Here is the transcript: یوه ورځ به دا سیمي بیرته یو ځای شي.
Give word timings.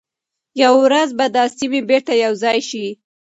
یوه 0.61 0.77
ورځ 0.87 1.09
به 1.17 1.25
دا 1.35 1.43
سیمي 1.57 1.81
بیرته 1.89 2.13
یو 2.23 2.33
ځای 2.43 2.59
شي. 2.69 2.85